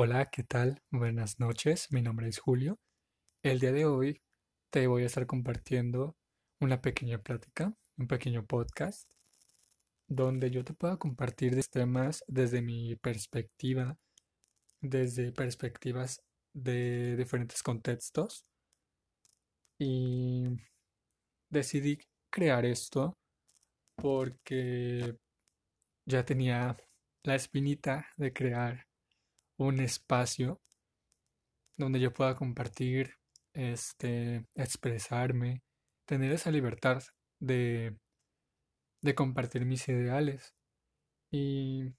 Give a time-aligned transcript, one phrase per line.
[0.00, 0.80] Hola, ¿qué tal?
[0.92, 2.78] Buenas noches, mi nombre es Julio.
[3.42, 4.22] El día de hoy
[4.70, 6.16] te voy a estar compartiendo
[6.60, 9.08] una pequeña plática, un pequeño podcast,
[10.06, 13.98] donde yo te pueda compartir temas desde mi perspectiva,
[14.80, 16.22] desde perspectivas
[16.52, 18.44] de diferentes contextos.
[19.80, 20.44] Y
[21.50, 21.98] decidí
[22.30, 23.18] crear esto
[23.96, 25.16] porque
[26.06, 26.76] ya tenía
[27.24, 28.87] la espinita de crear
[29.58, 30.60] un espacio
[31.76, 33.14] donde yo pueda compartir,
[33.52, 35.62] este, expresarme,
[36.06, 37.02] tener esa libertad
[37.40, 37.96] de,
[39.02, 40.54] de compartir mis ideales.
[41.30, 41.94] Y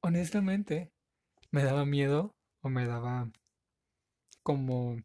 [0.00, 0.90] honestamente
[1.50, 3.30] me daba miedo o me daba
[4.42, 4.96] como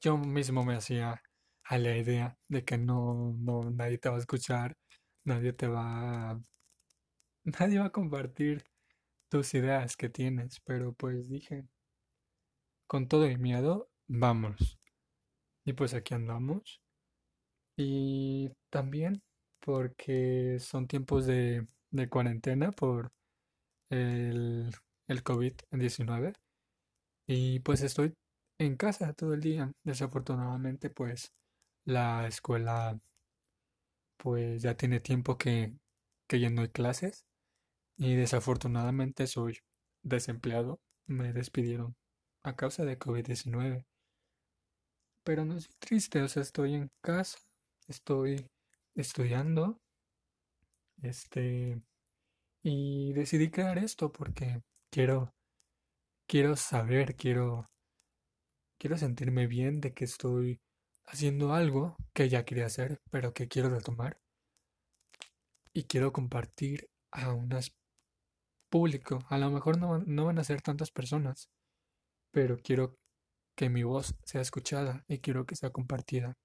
[0.00, 1.22] yo mismo me hacía
[1.64, 4.76] a la idea de que no, no, nadie te va a escuchar,
[5.24, 6.40] nadie te va
[7.44, 8.64] nadie va a compartir
[9.32, 11.64] tus ideas que tienes, pero pues dije,
[12.86, 14.78] con todo el miedo, vamos.
[15.64, 16.82] Y pues aquí andamos.
[17.78, 19.22] Y también
[19.60, 23.10] porque son tiempos de, de cuarentena por
[23.90, 24.70] el,
[25.08, 26.34] el COVID-19.
[27.26, 28.14] Y pues estoy
[28.58, 29.72] en casa todo el día.
[29.84, 31.32] Desafortunadamente, pues
[31.86, 33.00] la escuela
[34.18, 35.74] pues ya tiene tiempo que,
[36.28, 37.24] que ya no hay clases.
[37.96, 39.58] Y desafortunadamente soy
[40.02, 40.80] desempleado.
[41.06, 41.94] Me despidieron
[42.42, 43.84] a causa de COVID-19.
[45.24, 47.38] Pero no estoy triste, o sea, estoy en casa,
[47.88, 48.46] estoy
[48.94, 49.80] estudiando.
[51.02, 51.80] Este.
[52.62, 55.32] Y decidí crear esto porque quiero.
[56.26, 57.66] Quiero saber, quiero.
[58.78, 60.60] Quiero sentirme bien de que estoy
[61.04, 64.18] haciendo algo que ya quería hacer, pero que quiero retomar.
[65.72, 67.72] Y quiero compartir a unas
[68.72, 69.20] público.
[69.28, 71.50] A lo mejor no, van a ser tantas personas,
[72.32, 72.96] pero quiero
[73.56, 76.38] que mi voz sea escuchada y quiero que sea compartida.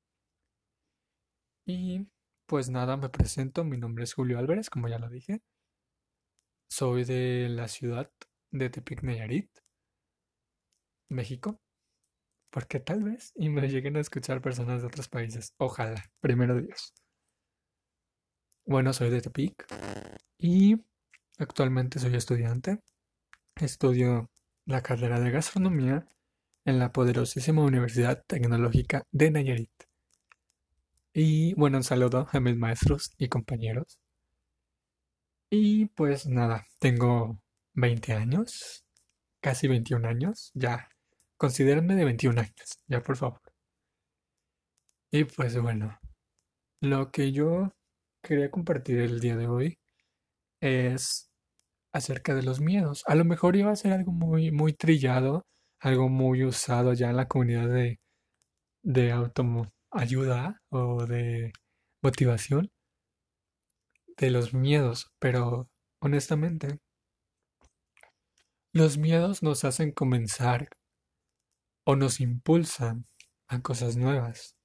[1.66, 2.08] Y
[2.46, 5.42] pues nada, me presento, mi nombre es Julio Álvarez, como ya lo dije.
[6.70, 8.12] Soy de la ciudad
[8.52, 9.50] de Tepic Nayarit,
[11.10, 11.60] México.
[12.50, 15.54] Porque tal vez y me lleguen a escuchar personas de otros países.
[15.58, 16.94] Ojalá, primero Dios.
[18.66, 19.66] Bueno, soy de Tepic
[20.38, 20.76] y
[21.40, 22.80] Actualmente soy estudiante.
[23.56, 24.32] Estudio
[24.66, 26.08] la carrera de gastronomía
[26.66, 29.72] en la poderosísima Universidad Tecnológica de Nayarit.
[31.14, 34.00] Y bueno, un saludo a mis maestros y compañeros.
[35.52, 37.40] Y pues nada, tengo
[37.74, 38.84] 20 años,
[39.40, 40.90] casi 21 años, ya.
[41.38, 43.42] Considérenme de 21 años, ya por favor.
[45.12, 46.00] Y pues bueno,
[46.82, 47.74] lo que yo
[48.24, 49.80] quería compartir el día de hoy
[50.62, 51.30] es
[51.94, 53.04] acerca de los miedos.
[53.08, 55.46] A lo mejor iba a ser algo muy, muy trillado,
[55.80, 58.00] algo muy usado ya en la comunidad de,
[58.84, 61.52] de autoayuda o de
[62.02, 62.72] motivación
[64.18, 65.70] de los miedos, pero
[66.02, 66.80] honestamente,
[68.74, 70.70] los miedos nos hacen comenzar
[71.86, 73.06] o nos impulsan
[73.48, 74.56] a cosas nuevas.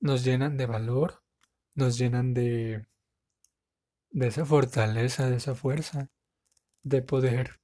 [0.00, 1.22] Nos llenan de valor,
[1.74, 2.86] nos llenan de
[4.10, 6.08] de esa fortaleza, de esa fuerza,
[6.82, 7.60] de poder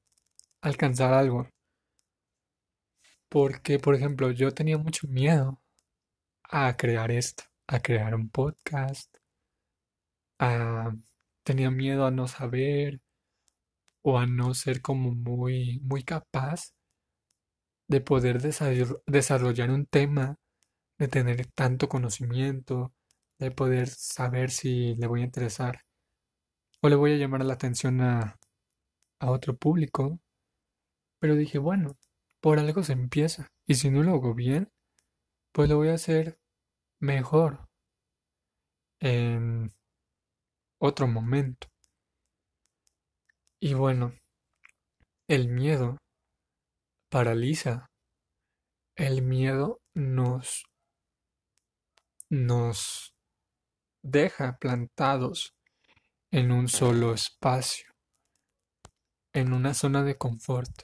[0.60, 1.48] alcanzar algo.
[3.28, 5.60] Porque, por ejemplo, yo tenía mucho miedo
[6.44, 9.14] a crear esto, a crear un podcast,
[11.42, 13.00] tenía miedo a no saber
[14.02, 16.74] o a no ser como muy, muy capaz
[17.88, 18.40] de poder
[19.06, 20.36] desarrollar un tema,
[20.98, 22.94] de tener tanto conocimiento,
[23.38, 25.83] de poder saber si le voy a interesar
[26.84, 28.38] o le voy a llamar la atención a,
[29.18, 30.20] a otro público.
[31.18, 31.96] Pero dije, bueno,
[32.42, 33.48] por algo se empieza.
[33.66, 34.70] Y si no lo hago bien,
[35.52, 36.38] pues lo voy a hacer
[37.00, 37.70] mejor
[39.00, 39.72] en
[40.78, 41.68] otro momento.
[43.60, 44.12] Y bueno,
[45.26, 45.96] el miedo
[47.08, 47.86] paraliza.
[48.94, 50.66] El miedo nos
[52.28, 53.14] nos
[54.02, 55.54] deja plantados
[56.34, 57.94] en un solo espacio,
[59.32, 60.82] en una zona de confort.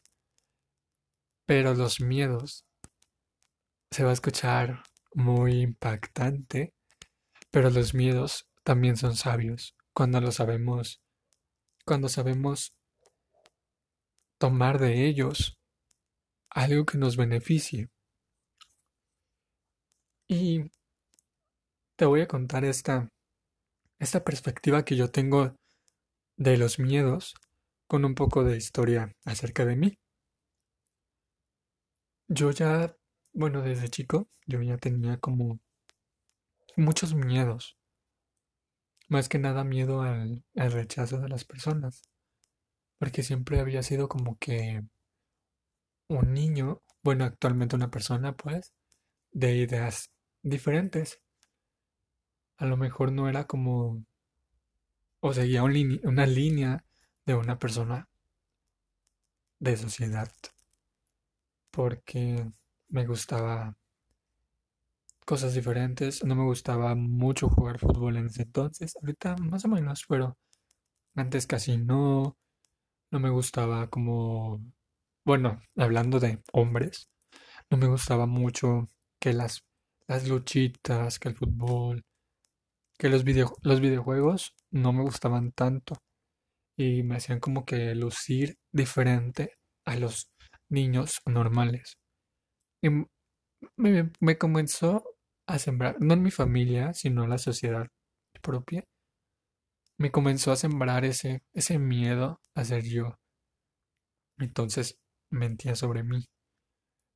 [1.44, 2.64] Pero los miedos
[3.90, 6.72] se va a escuchar muy impactante,
[7.50, 11.02] pero los miedos también son sabios cuando lo sabemos,
[11.84, 12.72] cuando sabemos
[14.38, 15.58] tomar de ellos
[16.48, 17.90] algo que nos beneficie.
[20.28, 20.70] Y
[21.96, 23.10] te voy a contar esta
[24.00, 25.54] esta perspectiva que yo tengo
[26.36, 27.34] de los miedos
[27.88, 29.98] con un poco de historia acerca de mí.
[32.28, 32.96] Yo ya,
[33.34, 35.60] bueno, desde chico, yo ya tenía como
[36.76, 37.76] muchos miedos.
[39.08, 42.00] Más que nada miedo al, al rechazo de las personas.
[42.98, 44.82] Porque siempre había sido como que
[46.08, 48.74] un niño, bueno, actualmente una persona, pues,
[49.32, 50.10] de ideas
[50.42, 51.20] diferentes.
[52.60, 54.04] A lo mejor no era como,
[55.22, 56.84] o seguía una línea
[57.24, 58.06] de una persona
[59.60, 60.32] de sociedad,
[61.72, 62.52] porque
[62.88, 63.76] me gustaba
[65.24, 70.04] cosas diferentes, no me gustaba mucho jugar fútbol en ese entonces, ahorita más o menos,
[70.08, 70.36] pero
[71.16, 72.36] antes casi no,
[73.10, 74.60] no me gustaba como,
[75.24, 77.10] bueno, hablando de hombres,
[77.70, 78.88] no me gustaba mucho
[79.20, 79.64] que las,
[80.08, 82.04] las luchitas, que el fútbol,
[83.00, 85.94] que los video- los videojuegos no me gustaban tanto
[86.76, 89.54] y me hacían como que lucir diferente
[89.86, 90.30] a los
[90.70, 91.94] niños normales.
[92.82, 92.90] Y
[93.76, 95.04] me, me comenzó
[95.48, 97.86] a sembrar, no en mi familia, sino en la sociedad
[98.42, 98.84] propia,
[99.98, 103.16] me comenzó a sembrar ese, ese miedo a ser yo.
[104.38, 104.98] Entonces
[105.30, 106.26] mentía sobre mí.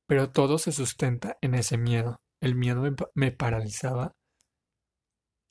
[0.07, 2.17] Pero todo se sustenta en ese miedo.
[2.41, 4.13] El miedo me, me paralizaba,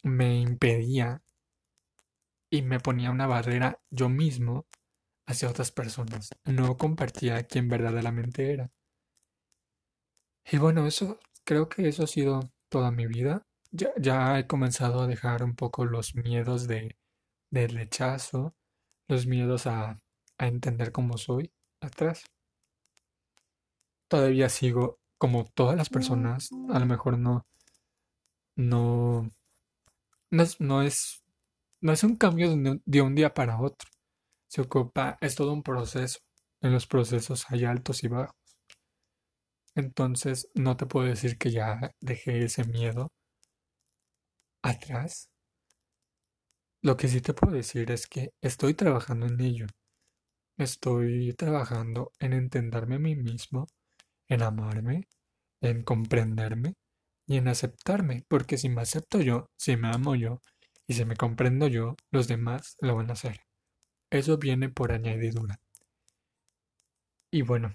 [0.05, 1.23] me impedía
[2.51, 4.67] y me ponía una barrera yo mismo
[5.27, 6.31] hacia otras personas.
[6.45, 8.71] No compartía quién verdaderamente era.
[10.51, 13.47] Y bueno, eso, creo que eso ha sido toda mi vida.
[13.71, 16.97] Ya, ya he comenzado a dejar un poco los miedos de,
[17.51, 18.55] de rechazo,
[19.09, 20.01] los miedos a,
[20.39, 22.25] a entender cómo soy atrás.
[24.09, 27.47] Todavía sigo como todas las personas, a lo mejor no,
[28.57, 29.31] no,
[30.35, 31.25] no es, no es,
[31.81, 32.51] no es un cambio
[32.85, 33.89] de un, día para otro.
[34.49, 36.19] Se ocupa, es todo un proceso.
[36.61, 38.37] En los procesos hay altos y bajos.
[39.77, 43.13] Entonces, no te puedo decir que ya dejé ese miedo
[44.63, 45.31] atrás.
[46.83, 49.67] Lo que sí te puedo decir es que estoy trabajando en ello.
[50.59, 53.67] Estoy trabajando en entenderme a mí mismo,
[54.29, 55.09] en amarme,
[55.61, 56.75] en comprenderme
[57.27, 58.25] y en aceptarme.
[58.29, 60.43] Porque si me acepto yo, si me amo yo
[60.87, 63.41] y si me comprendo yo, los demás lo van a hacer.
[64.11, 65.61] Eso viene por añadidura.
[67.31, 67.75] Y bueno,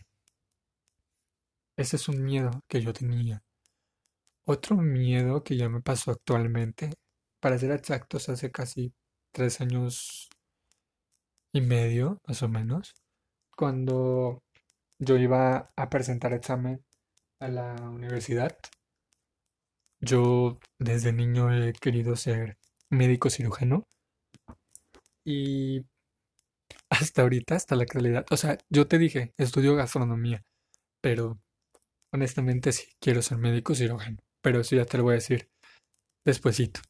[1.75, 3.44] ese es un miedo que yo tenía.
[4.46, 6.92] Otro miedo que ya me pasó actualmente,
[7.40, 8.94] para ser exactos, hace casi
[9.31, 10.30] tres años
[11.54, 12.94] y medio, más o menos,
[13.56, 14.44] cuando
[15.00, 16.84] yo iba a presentar examen
[17.40, 18.57] a la universidad.
[20.01, 22.57] Yo desde niño he querido ser
[22.90, 23.88] médico cirujano
[25.25, 25.86] y
[26.90, 30.44] hasta ahorita, hasta la actualidad, o sea, yo te dije, estudio gastronomía,
[31.01, 31.40] pero
[32.13, 35.50] honestamente sí, quiero ser médico cirujano, pero eso ya te lo voy a decir
[36.25, 36.81] despuesito.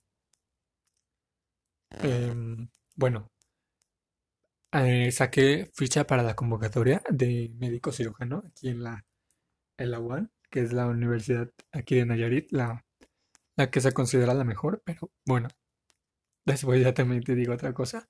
[2.01, 3.29] Em, bueno,
[4.71, 9.05] eh, saqué ficha para la convocatoria de médico cirujano aquí en la,
[9.77, 12.85] en la UAN, que es la universidad aquí de Nayarit, la,
[13.59, 15.49] la que se considera la mejor, pero bueno,
[16.45, 18.09] después ya también te digo otra cosa.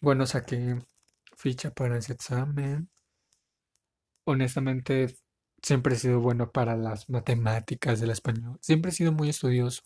[0.00, 0.78] Bueno, saqué
[1.36, 2.88] ficha para ese examen.
[4.26, 5.16] Honestamente,
[5.62, 8.58] siempre he sido bueno para las matemáticas del español.
[8.60, 9.80] Siempre he sido muy estudioso.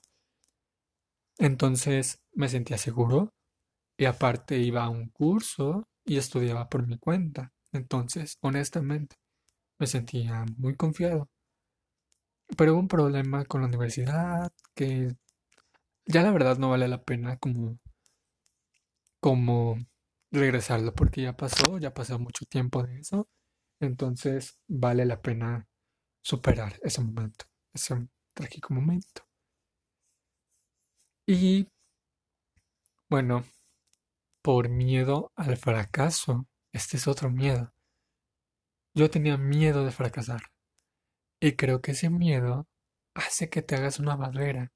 [1.38, 3.32] Entonces me sentía seguro
[3.98, 7.52] y aparte iba a un curso y estudiaba por mi cuenta.
[7.72, 9.16] Entonces, honestamente,
[9.78, 11.28] me sentía muy confiado.
[12.56, 15.14] Pero hubo un problema con la universidad que
[16.06, 17.78] ya la verdad no vale la pena como,
[19.20, 19.76] como
[20.30, 23.28] regresarlo porque ya pasó, ya pasó mucho tiempo de eso.
[23.80, 25.68] Entonces vale la pena
[26.22, 29.22] superar ese momento, ese trágico momento.
[31.26, 31.68] Y
[33.08, 33.44] bueno,
[34.42, 37.72] por miedo al fracaso, este es otro miedo.
[38.94, 40.49] Yo tenía miedo de fracasar
[41.40, 42.68] y creo que ese miedo
[43.14, 44.72] hace que te hagas una barrera.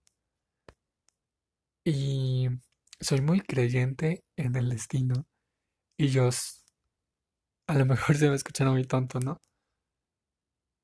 [1.86, 2.46] Y
[3.00, 5.24] soy muy creyente en el destino
[5.98, 6.30] y yo
[7.68, 9.36] a lo mejor se me escucha muy tonto, ¿no?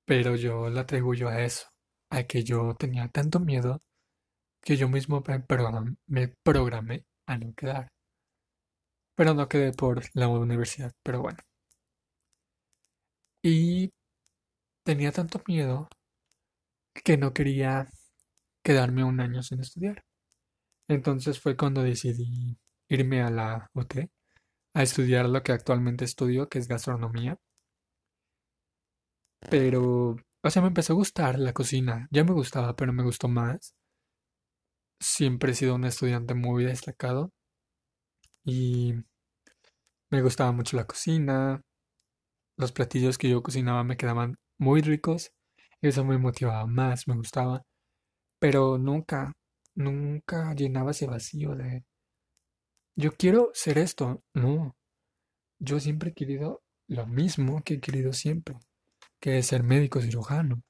[0.05, 1.67] Pero yo lo atribuyo a eso,
[2.11, 3.81] a que yo tenía tanto miedo
[4.63, 7.91] que yo mismo me program- me programé a no quedar.
[9.15, 11.39] Pero no quedé por la universidad, pero bueno.
[13.43, 13.91] Y
[14.85, 15.89] tenía tanto miedo
[17.05, 17.89] que no quería
[18.65, 20.05] quedarme un año sin estudiar.
[20.89, 22.59] Entonces fue cuando decidí
[22.89, 24.11] irme a la UT,
[24.75, 27.39] a estudiar lo que actualmente estudio, que es gastronomía.
[29.51, 32.09] Pero, o sea, me empezó a gustar la cocina.
[32.11, 33.75] Ya me gustaba, pero me gustó más.
[35.01, 37.33] Siempre he sido un estudiante muy destacado
[38.45, 38.95] y
[40.11, 41.63] me gustaba mucho la cocina.
[42.57, 45.33] Los platillos que yo cocinaba me quedaban muy ricos
[45.83, 47.65] eso me motivaba más, me gustaba.
[48.39, 49.33] Pero nunca,
[49.75, 51.85] nunca llenaba ese vacío de
[52.97, 54.23] yo quiero ser esto.
[54.35, 54.77] No,
[55.59, 58.59] yo siempre he querido lo mismo que he querido siempre,
[59.21, 60.63] que es ser médico cirujano.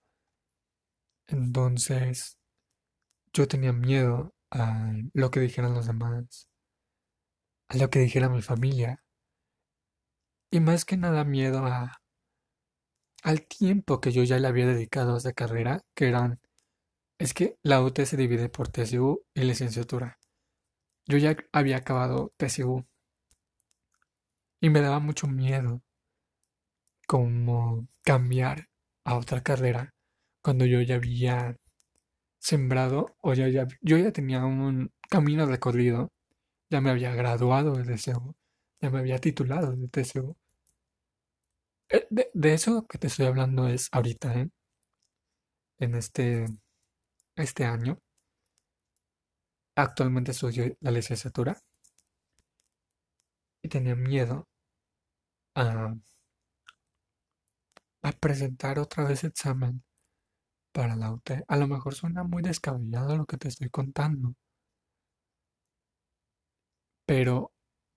[1.26, 2.38] Entonces,
[3.32, 6.48] yo tenía miedo a lo que dijeran los demás,
[7.68, 9.02] a lo que dijera mi familia,
[10.52, 12.00] y más que nada miedo a
[13.22, 16.40] al tiempo que yo ya le había dedicado a esa carrera, que eran,
[17.18, 20.18] es que la UT se divide por TSU y licenciatura.
[21.06, 22.86] Yo ya había acabado TSU
[24.60, 25.82] y me daba mucho miedo
[27.06, 28.68] como cambiar
[29.04, 29.94] a otra carrera
[30.42, 31.56] cuando yo ya había
[32.38, 33.48] sembrado o ya,
[33.80, 36.12] yo ya tenía un camino recorrido,
[36.70, 38.34] ya me había graduado de TSU,
[38.80, 40.36] ya me había titulado de TSU.
[41.90, 44.48] Eh, De, de eso que te estoy hablando es ahorita, ¿eh?
[45.80, 46.46] En este,
[47.36, 47.98] este año.
[49.74, 51.60] Actualmente estudio la licenciatura
[53.62, 54.46] y tenía miedo
[55.54, 55.94] a,
[58.02, 59.82] a presentar otra vez examen
[60.72, 61.44] para la UT.
[61.48, 64.34] A lo mejor suena muy descabellado lo que te estoy contando,
[67.06, 67.52] pero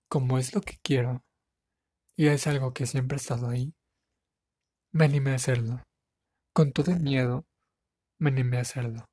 [0.08, 1.24] como es lo que quiero
[2.16, 3.74] y es algo que siempre ha estado ahí,
[4.94, 5.82] me animé a hacerlo.
[6.54, 7.44] Con todo el miedo,
[8.20, 9.04] me animé a hacerlo.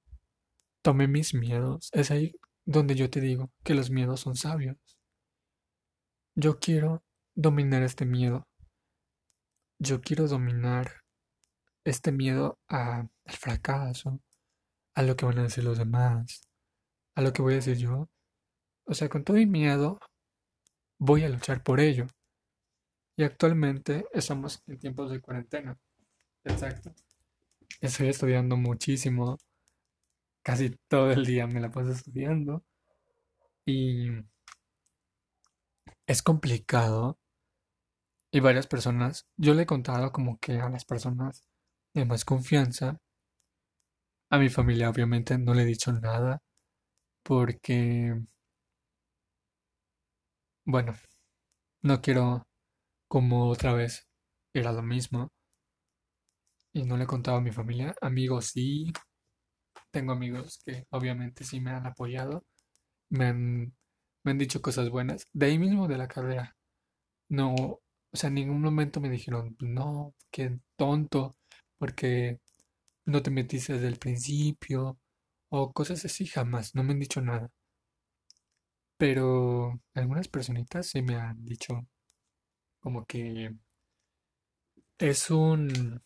[0.84, 1.90] Tomé mis miedos.
[1.92, 2.36] Es ahí
[2.66, 4.78] donde yo te digo que los miedos son sabios.
[6.36, 7.04] Yo quiero
[7.36, 8.48] dominar este miedo.
[9.80, 11.02] Yo quiero dominar
[11.84, 14.22] este miedo al fracaso,
[14.94, 16.44] a lo que van a decir los demás,
[17.16, 18.08] a lo que voy a decir yo.
[18.86, 20.00] O sea, con todo mi miedo,
[21.00, 22.06] voy a luchar por ello.
[23.15, 25.77] Y actualmente estamos en tiempos de cuarentena.
[26.44, 26.94] Exacto.
[27.82, 29.38] Estoy estudiando muchísimo.
[30.44, 32.63] Casi todo el día me la paso estudiando.
[33.65, 34.10] Y
[36.06, 37.18] es complicado.
[38.34, 41.44] Y varias personas, yo le he contado como que a las personas
[41.94, 42.98] de más confianza,
[44.32, 46.41] a mi familia obviamente no le he dicho nada
[47.24, 48.15] porque,
[50.65, 50.94] bueno,
[51.84, 52.48] no quiero
[53.12, 54.08] como otra vez
[54.53, 55.34] ir a lo mismo
[56.74, 57.94] y no le he contado a mi familia.
[58.01, 58.94] Amigos sí,
[59.91, 62.46] tengo amigos que obviamente sí me han apoyado,
[63.10, 63.75] me han,
[64.24, 66.56] me han dicho cosas buenas, de ahí mismo de la carrera.
[67.30, 67.82] No, o
[68.13, 71.36] sea, en ningún momento me dijeron, no, qué tonto,
[71.80, 72.39] porque
[73.06, 75.00] no te metiste desde el principio,
[75.50, 77.51] o cosas así, jamás, no me han dicho nada.
[78.98, 81.86] Pero algunas personitas sí me han dicho
[82.82, 83.56] como que
[84.98, 86.02] es un,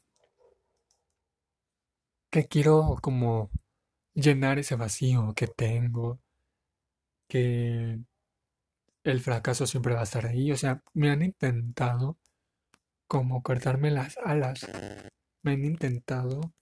[2.30, 3.50] que quiero como
[4.14, 6.20] llenar ese vacío que tengo,
[7.28, 8.00] que
[9.04, 12.18] el fracaso siempre va a estar ahí, o sea, me han intentado
[13.08, 14.68] como cortarme las alas,
[15.44, 16.54] me han intentado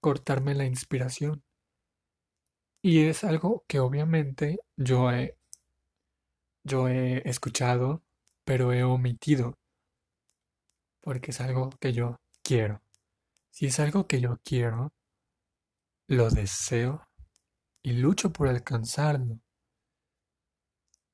[0.00, 1.42] cortarme la inspiración.
[2.82, 5.36] Y es algo que obviamente yo he,
[6.64, 8.02] yo he escuchado,
[8.46, 9.58] pero he omitido,
[11.02, 12.80] porque es algo que yo quiero.
[13.50, 14.92] Si es algo que yo quiero,
[16.06, 17.02] lo deseo
[17.82, 19.40] y lucho por alcanzarlo.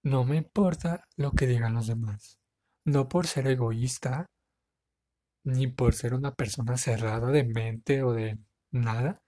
[0.05, 2.39] No me importa lo que digan los demás.
[2.85, 4.27] No por ser egoísta,
[5.45, 8.39] ni por ser una persona cerrada de mente o de
[8.73, 9.23] nada,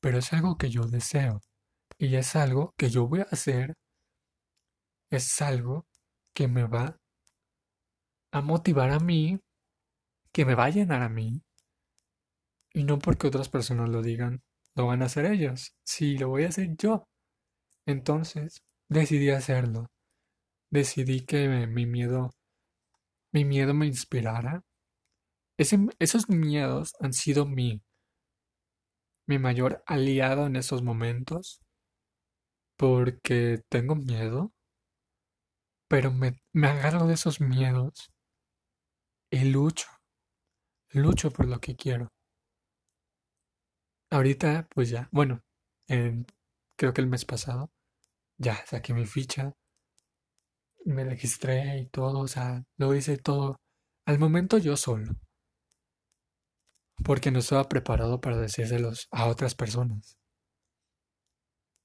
[0.00, 1.42] pero es algo que yo deseo.
[1.96, 3.74] Y es algo que yo voy a hacer,
[5.10, 5.87] es algo
[6.38, 6.96] que me va
[8.30, 9.40] a motivar a mí,
[10.32, 11.42] que me va a llenar a mí,
[12.72, 14.44] y no porque otras personas lo digan,
[14.76, 15.74] lo van a hacer ellos.
[15.84, 17.08] Sí, lo voy a hacer yo.
[17.86, 19.86] Entonces, decidí hacerlo.
[20.70, 22.30] Decidí que mi miedo,
[23.32, 24.62] mi miedo me inspirara.
[25.56, 27.82] Esos miedos han sido mi,
[29.26, 31.60] mi mayor aliado en esos momentos,
[32.76, 34.52] porque tengo miedo,
[35.88, 38.10] pero me, agarro de esos miedos
[39.30, 39.86] y lucho,
[40.92, 42.08] lucho por lo que quiero.
[44.10, 45.42] Ahorita, pues ya, bueno,
[45.86, 46.26] en-
[46.76, 47.70] creo que el mes pasado
[48.38, 49.54] ya saqué mi ficha,
[50.86, 53.60] me registré y todo, o sea, lo hice todo.
[54.06, 55.14] Al momento yo solo.
[57.04, 60.16] Porque no estaba preparado para decírselos a otras personas.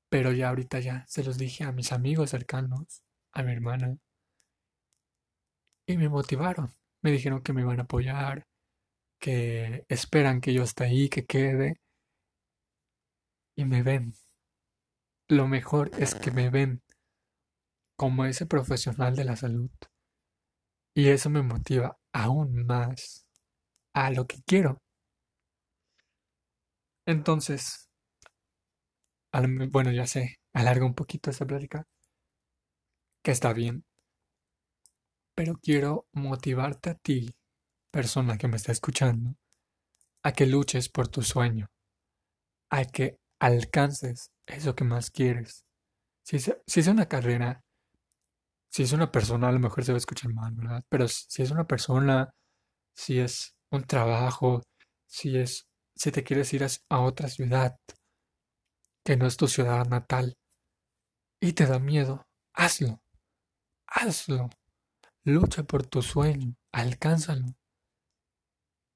[0.09, 3.03] Pero ya ahorita ya se los dije a mis amigos cercanos,
[3.33, 3.97] a mi hermana.
[5.87, 6.73] Y me motivaron.
[7.01, 8.45] Me dijeron que me iban a apoyar,
[9.19, 11.75] que esperan que yo esté ahí, que quede.
[13.55, 14.13] Y me ven.
[15.27, 16.81] Lo mejor es que me ven
[17.97, 19.71] como ese profesional de la salud.
[20.95, 23.25] Y eso me motiva aún más
[23.93, 24.79] a lo que quiero.
[27.05, 27.89] Entonces,
[29.71, 31.85] bueno, ya sé, alargo un poquito esta plática,
[33.23, 33.85] que está bien,
[35.35, 37.33] pero quiero motivarte a ti,
[37.91, 39.35] persona que me está escuchando,
[40.23, 41.71] a que luches por tu sueño,
[42.69, 45.65] a que alcances eso que más quieres.
[46.23, 47.63] Si es, una carrera,
[48.69, 50.83] si es una persona, a lo mejor se va a escuchar mal, ¿verdad?
[50.89, 52.33] Pero si es una persona,
[52.95, 54.61] si es un trabajo,
[55.05, 57.75] si es, si te quieres ir a otra ciudad
[59.03, 60.37] que no es tu ciudad natal
[61.41, 63.02] y te da miedo, hazlo,
[63.93, 64.49] hazlo.
[65.23, 67.45] Lucha por tu sueño, alcánzalo.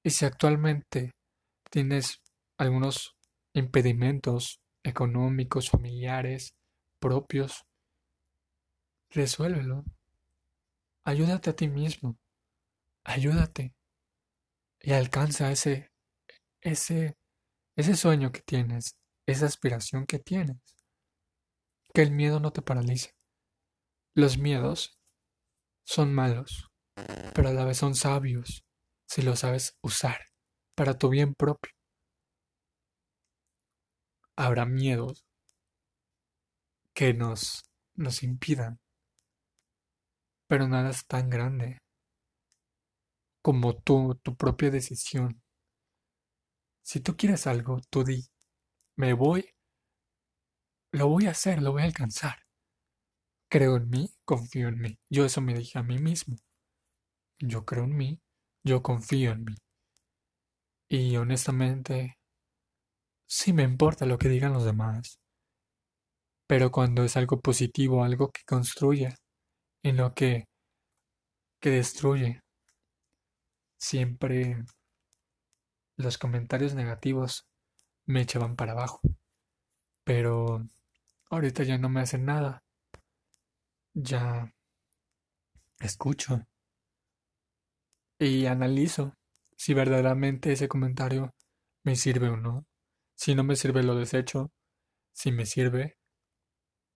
[0.03, 1.11] Y si actualmente
[1.69, 2.21] tienes
[2.57, 3.15] algunos
[3.53, 6.53] impedimentos económicos, familiares,
[6.99, 7.65] propios,
[9.09, 9.83] resuélvelo.
[11.05, 12.17] Ayúdate a ti mismo.
[13.03, 13.73] Ayúdate.
[14.81, 15.91] Y alcanza ese,
[16.61, 17.17] ese,
[17.75, 20.57] ese sueño que tienes, esa aspiración que tienes.
[21.93, 23.16] Que el miedo no te paralice.
[24.17, 25.00] Los miedos
[25.86, 26.71] son malos,
[27.36, 28.65] pero a la vez son sabios
[29.07, 30.17] si lo sabes usar
[30.75, 31.71] para tu bien propio.
[34.36, 35.24] Habrá miedos
[36.95, 38.79] que nos, nos impidan,
[40.47, 41.77] pero nada es tan grande
[43.43, 45.43] como tú, tu propia decisión.
[46.82, 48.25] Si tú quieres algo, tú di,
[48.95, 49.53] me voy,
[50.91, 52.46] lo voy a hacer, lo voy a alcanzar.
[53.49, 54.99] Creo en mí, confío en mí.
[55.10, 56.36] Yo eso me dije a mí mismo.
[57.39, 58.21] Yo creo en mí,
[58.63, 59.55] yo confío en mí.
[60.89, 62.17] Y honestamente,
[63.25, 65.19] sí me importa lo que digan los demás.
[66.45, 69.15] Pero cuando es algo positivo, algo que construye,
[69.83, 70.45] en lo que,
[71.62, 72.41] que destruye,
[73.77, 74.63] siempre
[75.95, 77.47] los comentarios negativos
[78.05, 78.99] me echaban para abajo.
[80.03, 80.67] Pero
[81.29, 82.63] ahorita ya no me hacen nada
[83.97, 84.53] ya
[85.79, 86.47] escucho
[88.19, 89.13] y analizo
[89.55, 91.33] si verdaderamente ese comentario
[91.83, 92.65] me sirve o no.
[93.15, 94.51] Si no me sirve, lo desecho.
[95.13, 95.97] Si me sirve,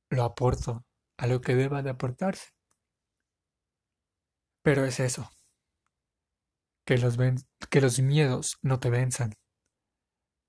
[0.09, 0.85] lo aporto
[1.17, 2.51] a lo que deba de aportarse.
[4.61, 5.31] Pero es eso.
[6.85, 7.17] Que los,
[7.71, 9.33] que los miedos no te venzan.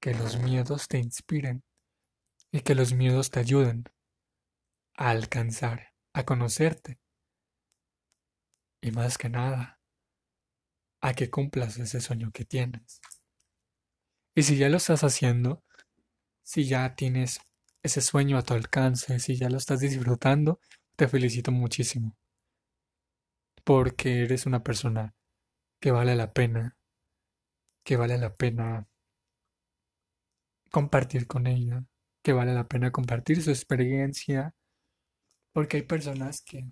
[0.01, 1.65] Que los miedos te inspiren.
[2.51, 3.85] Y que los miedos te ayuden
[4.97, 6.99] a alcanzar a conocerte.
[8.81, 9.81] Y más que nada,
[11.01, 13.01] a que cumplas ese sueño que tienes.
[14.35, 15.63] Y si ya lo estás haciendo,
[16.43, 17.41] si ya tienes
[17.83, 20.61] ese sueño a tu alcance, si ya lo estás disfrutando,
[20.97, 22.17] te felicito muchísimo.
[23.65, 25.15] Porque eres una persona
[25.81, 26.77] que vale la pena,
[27.85, 28.89] que vale la pena
[30.71, 31.85] compartir con ella,
[32.23, 34.55] que vale la pena compartir su experiencia,
[35.53, 36.65] porque hay personas que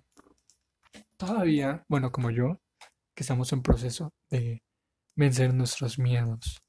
[1.17, 2.61] todavía, bueno, como yo,
[3.15, 4.63] que estamos en proceso de
[5.15, 6.63] vencer nuestros miedos.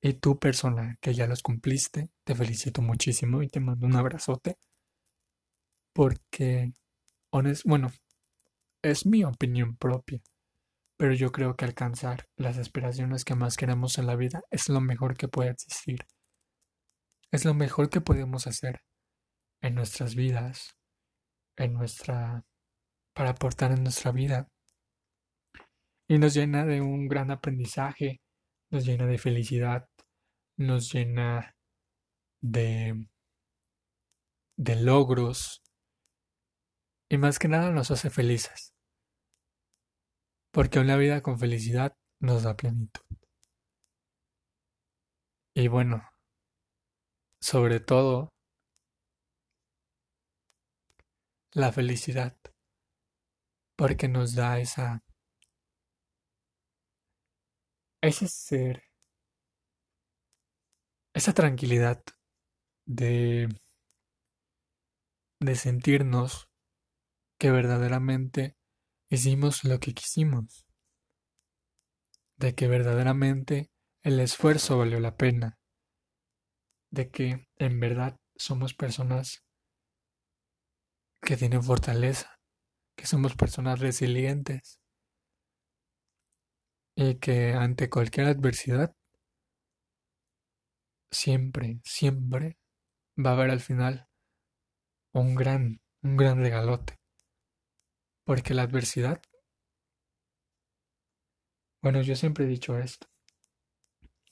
[0.00, 4.56] Y tú, persona que ya los cumpliste, te felicito muchísimo y te mando un abrazote.
[5.92, 6.72] Porque,
[7.64, 7.90] bueno,
[8.82, 10.20] es mi opinión propia.
[10.96, 14.80] Pero yo creo que alcanzar las aspiraciones que más queremos en la vida es lo
[14.80, 16.06] mejor que puede existir.
[17.32, 18.82] Es lo mejor que podemos hacer
[19.60, 20.76] en nuestras vidas,
[21.56, 22.44] en nuestra,
[23.14, 24.48] para aportar en nuestra vida.
[26.08, 28.20] Y nos llena de un gran aprendizaje,
[28.70, 29.88] nos llena de felicidad,
[30.56, 31.54] nos llena
[32.40, 33.08] de,
[34.56, 35.62] de logros
[37.08, 38.74] y más que nada nos hace felices.
[40.52, 43.02] Porque una vida con felicidad nos da plenitud.
[45.54, 46.02] Y bueno,
[47.40, 48.30] sobre todo
[51.52, 52.36] la felicidad,
[53.76, 55.02] porque nos da esa
[58.02, 58.82] ese ser,
[61.14, 62.02] esa tranquilidad
[62.86, 63.48] de
[65.40, 66.48] de sentirnos
[67.38, 68.56] que verdaderamente
[69.10, 70.66] hicimos lo que quisimos,
[72.36, 73.70] de que verdaderamente
[74.02, 75.58] el esfuerzo valió la pena,
[76.90, 79.45] de que en verdad somos personas
[81.20, 82.38] que tienen fortaleza,
[82.96, 84.80] que somos personas resilientes
[86.96, 88.96] y que ante cualquier adversidad
[91.10, 92.58] siempre, siempre
[93.18, 94.08] va a haber al final
[95.12, 96.98] un gran, un gran regalote.
[98.24, 99.22] Porque la adversidad,
[101.82, 103.06] bueno, yo siempre he dicho esto,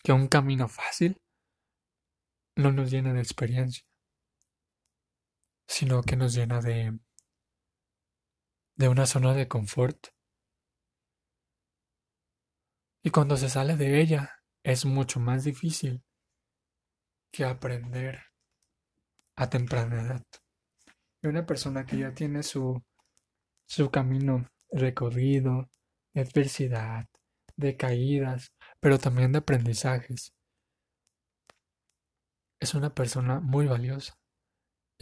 [0.02, 1.20] que un camino fácil
[2.56, 3.84] no nos llena de experiencia,
[5.66, 6.98] sino que nos llena de,
[8.76, 10.08] de una zona de confort.
[13.02, 14.30] Y cuando se sale de ella
[14.62, 16.02] es mucho más difícil
[17.30, 18.22] que aprender
[19.36, 20.22] a temprana edad.
[21.22, 22.82] Y una persona que ya tiene su,
[23.66, 25.68] su camino recorrido
[26.14, 27.06] de adversidad,
[27.56, 30.32] de caídas, pero también de aprendizajes,
[32.60, 34.16] es una persona muy valiosa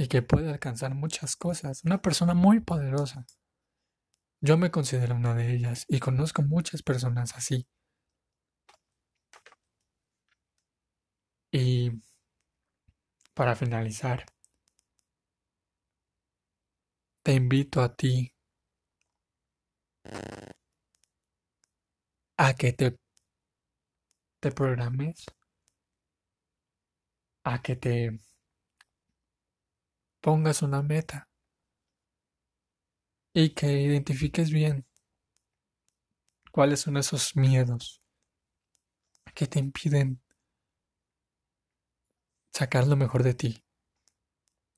[0.03, 3.25] y que puede alcanzar muchas cosas, una persona muy poderosa.
[4.41, 7.69] Yo me considero una de ellas y conozco muchas personas así.
[11.53, 12.03] Y
[13.35, 14.25] para finalizar,
[17.23, 18.33] te invito a ti
[22.37, 22.99] a que te,
[24.41, 25.25] te programes,
[27.45, 28.19] a que te
[30.23, 31.29] pongas una meta
[33.35, 34.87] y que identifiques bien
[36.51, 38.01] cuáles son esos miedos
[39.35, 40.23] que te impiden
[42.53, 43.65] sacar lo mejor de ti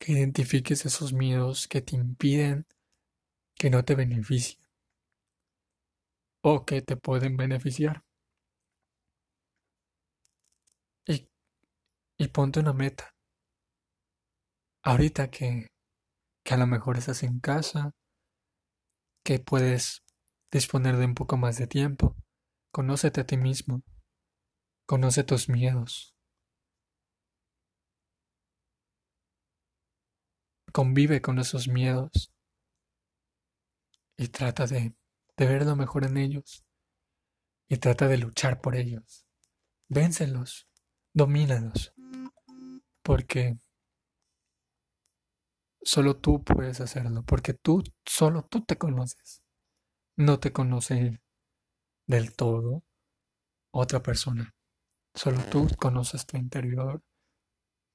[0.04, 2.66] que identifiques esos miedos que te impiden,
[3.54, 4.60] que no te beneficien
[6.42, 8.04] o que te pueden beneficiar.
[11.06, 11.26] Y,
[12.18, 13.13] y ponte una meta.
[14.86, 15.68] Ahorita que,
[16.44, 17.92] que a lo mejor estás en casa,
[19.24, 20.02] que puedes
[20.52, 22.14] disponer de un poco más de tiempo,
[22.70, 23.82] conócete a ti mismo,
[24.86, 26.14] conoce tus miedos,
[30.70, 32.30] convive con esos miedos.
[34.18, 34.94] Y trata de,
[35.38, 36.62] de ver lo mejor en ellos.
[37.70, 39.26] Y trata de luchar por ellos.
[39.88, 40.68] Véncelos,
[41.14, 41.94] domínalos,
[43.02, 43.58] porque
[45.84, 49.42] solo tú puedes hacerlo, porque tú, solo tú te conoces.
[50.16, 51.20] No te conoce
[52.06, 52.82] del todo
[53.70, 54.54] otra persona.
[55.14, 57.02] Solo tú conoces tu interior,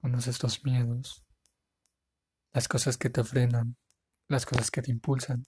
[0.02, 1.26] conoces tus miedos,
[2.54, 3.78] las cosas que te frenan,
[4.28, 5.44] las cosas que te impulsan,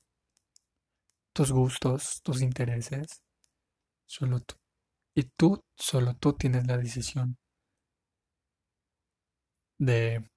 [1.34, 3.24] tus gustos, tus intereses,
[4.06, 4.56] solo tú.
[5.16, 7.38] Y tú, solo tú tienes la decisión
[9.78, 10.30] de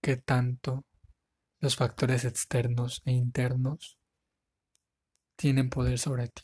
[0.00, 0.84] qué tanto
[1.62, 3.98] los factores externos e internos
[5.36, 6.42] tienen poder sobre ti.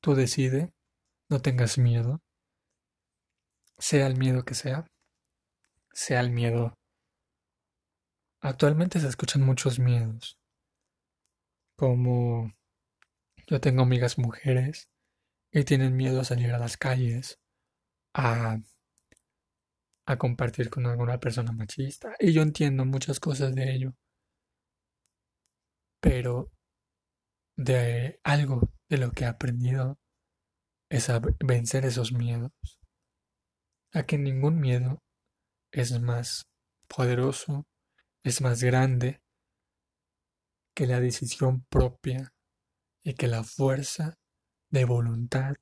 [0.00, 0.72] Tú decide,
[1.28, 2.22] no tengas miedo,
[3.76, 4.86] sea el miedo que sea,
[5.92, 6.72] sea el miedo
[8.46, 10.38] Actualmente se escuchan muchos miedos,
[11.74, 12.52] como
[13.48, 14.88] yo tengo amigas mujeres
[15.50, 17.40] y tienen miedo a salir a las calles,
[18.14, 18.60] a,
[20.06, 23.94] a compartir con alguna persona machista, y yo entiendo muchas cosas de ello,
[26.00, 26.50] pero
[27.56, 29.98] de algo de lo que he aprendido
[30.90, 32.52] es a vencer esos miedos,
[33.92, 35.02] a que ningún miedo
[35.72, 36.46] es más
[36.88, 37.66] poderoso
[38.26, 39.22] es más grande
[40.74, 42.34] que la decisión propia
[43.04, 44.18] y que la fuerza
[44.70, 45.54] de voluntad,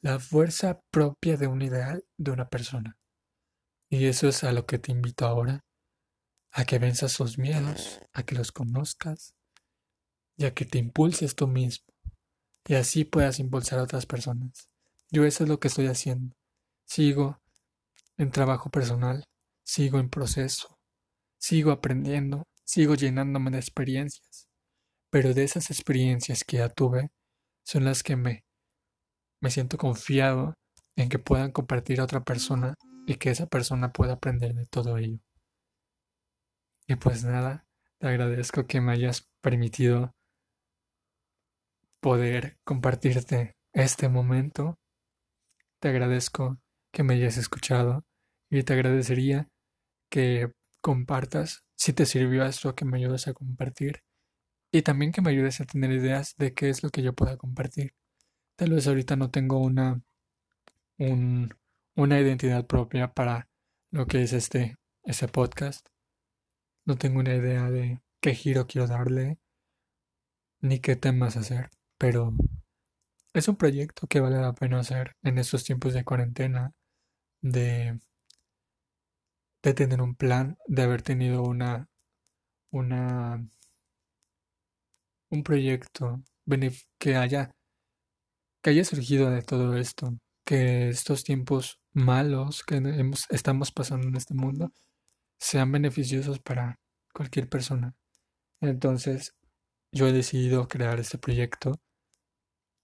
[0.00, 2.96] la fuerza propia de un ideal de una persona.
[3.88, 5.64] Y eso es a lo que te invito ahora,
[6.50, 9.34] a que venzas sus miedos, a que los conozcas
[10.36, 11.86] y a que te impulses tú mismo
[12.68, 14.68] y así puedas impulsar a otras personas.
[15.10, 16.34] Yo eso es lo que estoy haciendo.
[16.84, 17.40] Sigo
[18.16, 19.24] en trabajo personal,
[19.64, 20.76] sigo en proceso,
[21.38, 24.48] Sigo aprendiendo, sigo llenándome de experiencias,
[25.10, 27.10] pero de esas experiencias que ya tuve
[27.62, 28.44] son las que me,
[29.40, 30.54] me siento confiado
[30.96, 32.74] en que puedan compartir a otra persona
[33.06, 35.20] y que esa persona pueda aprender de todo ello.
[36.88, 37.66] Y pues nada,
[37.98, 40.14] te agradezco que me hayas permitido
[42.00, 44.78] poder compartirte este momento.
[45.80, 46.58] Te agradezco
[46.92, 48.04] que me hayas escuchado
[48.50, 49.48] y te agradecería
[50.10, 54.02] que compartas si te sirvió esto que me ayudas a compartir
[54.72, 57.36] y también que me ayudes a tener ideas de qué es lo que yo pueda
[57.36, 57.94] compartir.
[58.56, 60.02] Tal vez ahorita no tengo una,
[60.98, 61.54] un,
[61.96, 63.48] una identidad propia para
[63.90, 65.88] lo que es este, ese podcast.
[66.84, 69.38] No tengo una idea de qué giro quiero darle,
[70.60, 72.34] ni qué temas hacer, pero
[73.32, 76.72] es un proyecto que vale la pena hacer en estos tiempos de cuarentena,
[77.40, 77.98] de,
[79.62, 81.88] de tener un plan, de haber tenido una,
[82.70, 83.48] una,
[85.30, 86.22] un proyecto
[86.98, 87.54] que haya,
[88.62, 94.16] que haya surgido de todo esto, que estos tiempos malos que hemos, estamos pasando en
[94.16, 94.72] este mundo
[95.38, 96.78] sean beneficiosos para
[97.12, 97.94] cualquier persona.
[98.60, 99.34] Entonces,
[99.92, 101.80] yo he decidido crear este proyecto.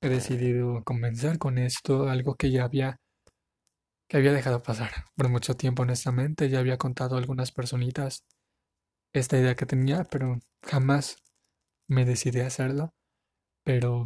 [0.03, 2.99] He decidido comenzar con esto, algo que ya había
[4.09, 6.51] que había dejado pasar por mucho tiempo, honestamente.
[6.51, 8.27] Ya había contado a algunas personitas
[9.15, 11.17] esta idea que tenía, pero jamás
[11.89, 12.93] me decidí a hacerlo.
[13.65, 14.03] Pero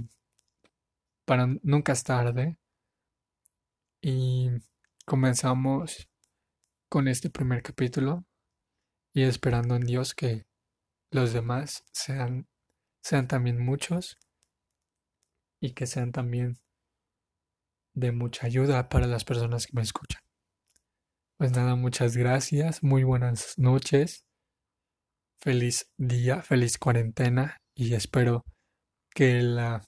[1.25, 2.59] para nunca es tarde.
[4.09, 4.51] Y
[5.05, 6.09] comenzamos
[6.89, 8.25] con este primer capítulo
[9.13, 10.47] y esperando en Dios que
[11.11, 12.47] los demás sean,
[13.03, 14.17] sean también muchos
[15.61, 16.61] y que sean también
[17.95, 20.23] de mucha ayuda para las personas que me escuchan.
[21.37, 24.25] Pues nada, muchas gracias, muy buenas noches,
[25.41, 28.45] feliz día, feliz cuarentena y espero
[29.13, 29.83] que la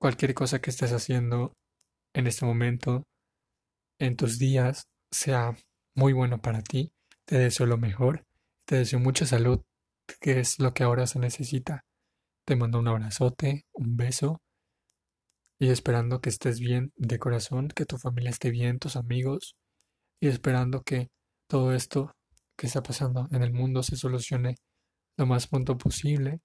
[0.00, 1.52] cualquier cosa que estés haciendo
[2.18, 3.06] en este momento,
[4.00, 5.56] en tus días, sea
[5.94, 6.92] muy bueno para ti.
[7.24, 8.24] Te deseo lo mejor,
[8.66, 9.62] te deseo mucha salud,
[10.20, 11.84] que es lo que ahora se necesita.
[12.44, 14.42] Te mando un abrazote, un beso
[15.60, 19.54] y esperando que estés bien de corazón, que tu familia esté bien, tus amigos
[20.20, 21.10] y esperando que
[21.48, 22.16] todo esto
[22.56, 24.56] que está pasando en el mundo se solucione
[25.16, 26.40] lo más pronto posible.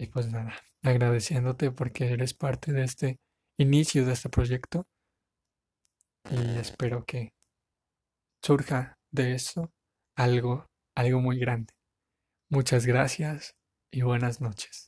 [0.00, 0.52] Y pues nada,
[0.82, 3.20] agradeciéndote porque eres parte de este
[3.58, 4.86] inicio de este proyecto
[6.30, 7.32] y espero que
[8.42, 9.72] surja de eso
[10.16, 11.72] algo, algo muy grande.
[12.50, 13.56] Muchas gracias
[13.90, 14.83] y buenas noches.